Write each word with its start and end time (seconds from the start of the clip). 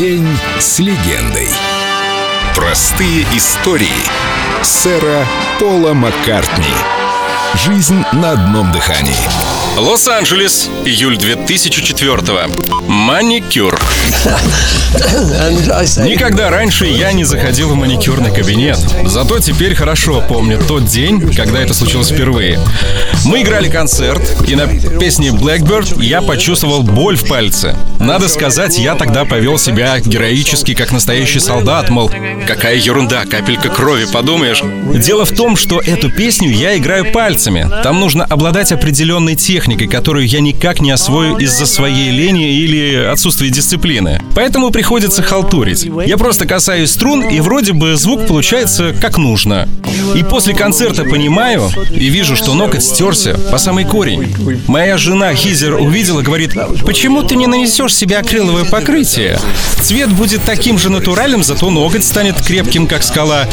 День 0.00 0.26
с 0.58 0.78
легендой. 0.78 1.50
Простые 2.56 3.24
истории 3.36 4.00
сэра 4.62 5.26
Пола 5.58 5.92
Маккартни. 5.92 6.99
Жизнь 7.54 8.04
на 8.12 8.32
одном 8.32 8.70
дыхании. 8.70 9.12
Лос-Анджелес, 9.76 10.68
июль 10.84 11.16
2004 11.16 12.48
Маникюр. 12.86 13.78
Никогда 16.04 16.50
раньше 16.50 16.86
я 16.86 17.12
не 17.12 17.24
заходил 17.24 17.70
в 17.70 17.74
маникюрный 17.74 18.32
кабинет. 18.32 18.78
Зато 19.04 19.40
теперь 19.40 19.74
хорошо 19.74 20.22
помню 20.28 20.60
тот 20.66 20.84
день, 20.86 21.32
когда 21.34 21.60
это 21.60 21.74
случилось 21.74 22.10
впервые. 22.10 22.60
Мы 23.24 23.42
играли 23.42 23.68
концерт, 23.68 24.22
и 24.46 24.54
на 24.54 24.66
песне 24.66 25.28
Blackbird 25.28 26.02
я 26.02 26.22
почувствовал 26.22 26.82
боль 26.82 27.16
в 27.16 27.28
пальце. 27.28 27.76
Надо 27.98 28.28
сказать, 28.28 28.78
я 28.78 28.94
тогда 28.94 29.24
повел 29.24 29.58
себя 29.58 29.98
героически, 30.00 30.74
как 30.74 30.92
настоящий 30.92 31.40
солдат, 31.40 31.90
мол, 31.90 32.10
какая 32.46 32.76
ерунда, 32.76 33.24
капелька 33.26 33.68
крови, 33.68 34.06
подумаешь. 34.12 34.62
Дело 35.02 35.24
в 35.24 35.32
том, 35.32 35.56
что 35.56 35.80
эту 35.80 36.10
песню 36.10 36.50
я 36.50 36.76
играю 36.76 37.12
пальцами. 37.40 37.82
Там 37.82 38.00
нужно 38.00 38.24
обладать 38.24 38.70
определенной 38.72 39.34
техникой, 39.34 39.88
которую 39.88 40.26
я 40.26 40.40
никак 40.40 40.80
не 40.80 40.90
освою 40.90 41.38
из-за 41.38 41.64
своей 41.64 42.10
лени 42.10 42.52
или 42.52 42.94
отсутствия 42.96 43.48
дисциплины. 43.48 44.20
Поэтому 44.34 44.70
приходится 44.70 45.22
халтурить. 45.22 45.88
Я 46.06 46.18
просто 46.18 46.46
касаюсь 46.46 46.90
струн, 46.90 47.22
и 47.22 47.40
вроде 47.40 47.72
бы 47.72 47.96
звук 47.96 48.26
получается 48.26 48.94
как 49.00 49.16
нужно. 49.16 49.68
И 50.14 50.22
после 50.22 50.54
концерта 50.54 51.04
понимаю 51.04 51.70
и 51.90 52.08
вижу, 52.08 52.36
что 52.36 52.54
ноготь 52.54 52.84
стерся 52.84 53.38
по 53.50 53.58
самый 53.58 53.84
корень. 53.84 54.62
Моя 54.66 54.98
жена 54.98 55.34
Хизер 55.34 55.74
увидела, 55.74 56.20
говорит, 56.20 56.54
почему 56.84 57.22
ты 57.22 57.36
не 57.36 57.46
нанесешь 57.46 57.94
себе 57.94 58.18
акриловое 58.18 58.64
покрытие? 58.64 59.38
Цвет 59.80 60.10
будет 60.10 60.42
таким 60.44 60.78
же 60.78 60.90
натуральным, 60.90 61.42
зато 61.42 61.70
ноготь 61.70 62.04
станет 62.04 62.40
крепким, 62.40 62.86
как 62.86 63.02
скала. 63.02 63.46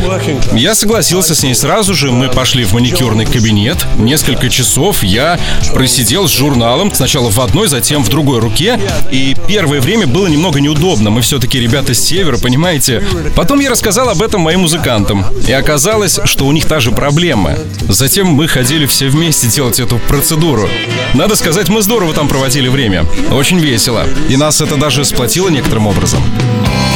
Я 0.53 0.75
согласился 0.75 1.35
с 1.35 1.43
ней 1.43 1.55
сразу 1.55 1.93
же, 1.93 2.11
мы 2.11 2.27
пошли 2.27 2.65
в 2.65 2.73
маникюрный 2.73 3.25
кабинет. 3.25 3.76
Несколько 3.97 4.49
часов 4.49 5.03
я 5.03 5.39
просидел 5.73 6.27
с 6.27 6.31
журналом, 6.31 6.93
сначала 6.93 7.29
в 7.29 7.39
одной, 7.39 7.67
затем 7.67 8.03
в 8.03 8.09
другой 8.09 8.39
руке, 8.39 8.79
и 9.11 9.35
первое 9.47 9.81
время 9.81 10.07
было 10.07 10.27
немного 10.27 10.59
неудобно. 10.59 11.09
Мы 11.09 11.21
все-таки 11.21 11.59
ребята 11.59 11.93
с 11.93 11.99
севера, 11.99 12.37
понимаете? 12.37 13.03
Потом 13.35 13.59
я 13.59 13.69
рассказал 13.69 14.09
об 14.09 14.21
этом 14.21 14.41
моим 14.41 14.61
музыкантам. 14.61 15.25
И 15.47 15.51
оказалось, 15.51 16.19
что 16.25 16.45
у 16.45 16.51
них 16.51 16.65
та 16.65 16.79
же 16.79 16.91
проблема. 16.91 17.55
Затем 17.87 18.27
мы 18.27 18.47
ходили 18.47 18.85
все 18.85 19.07
вместе 19.09 19.47
делать 19.47 19.79
эту 19.79 19.97
процедуру. 19.97 20.69
Надо 21.13 21.35
сказать, 21.35 21.69
мы 21.69 21.81
здорово 21.81 22.13
там 22.13 22.27
проводили 22.27 22.67
время. 22.67 23.05
Очень 23.31 23.59
весело. 23.59 24.05
И 24.29 24.37
нас 24.37 24.61
это 24.61 24.75
даже 24.77 25.05
сплотило 25.05 25.49
некоторым 25.49 25.87
образом. 25.87 26.21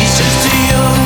He's 0.01 0.17
just 0.17 1.00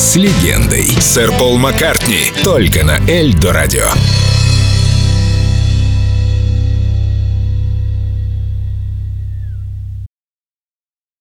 с 0.00 0.16
легендой. 0.16 0.88
Сэр 0.98 1.30
Пол 1.32 1.58
Маккартни. 1.58 2.32
Только 2.42 2.84
на 2.84 2.98
Эльдо 3.06 3.52
Радио. 3.52 3.84